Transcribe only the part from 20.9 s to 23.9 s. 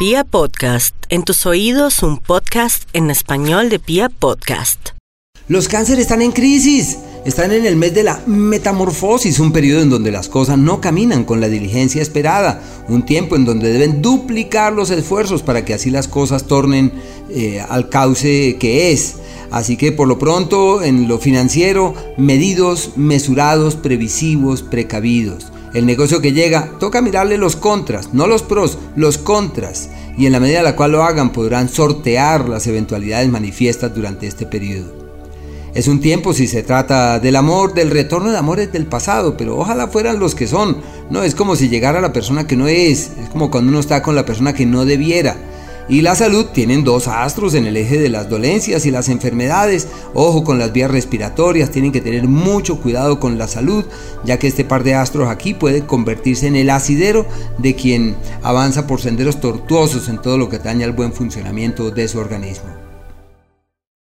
lo financiero, medidos, mesurados,